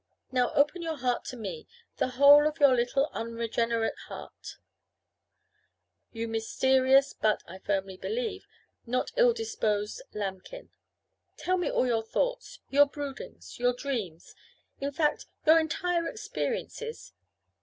Now, 0.31 0.51
open 0.55 0.81
your 0.81 0.97
heart 0.97 1.25
to 1.25 1.37
me, 1.37 1.67
the 1.97 2.07
whole 2.17 2.47
of 2.47 2.59
your 2.59 2.73
little 2.75 3.11
unregenerate 3.13 3.99
heart, 4.07 4.57
you 6.11 6.27
mysterious 6.27 7.13
but 7.13 7.43
(I 7.47 7.59
firmly 7.59 7.97
believe) 7.97 8.47
not 8.87 9.11
ill 9.15 9.31
disposed 9.31 10.01
lambkin. 10.11 10.71
Tell 11.37 11.55
me 11.57 11.69
all 11.69 11.85
your 11.85 12.01
thoughts, 12.01 12.57
your 12.71 12.87
broodings, 12.87 13.59
your 13.59 13.73
dreams 13.75 14.33
in 14.79 14.91
fact, 14.91 15.27
your 15.45 15.59
entire 15.59 16.07
experiences. 16.07 17.13